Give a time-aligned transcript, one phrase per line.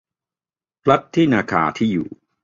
[0.83, 2.07] พลัดที่นาคาที่อยู่